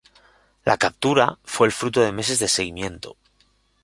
[0.65, 3.17] La captura fue el fruto de meses de seguimiento.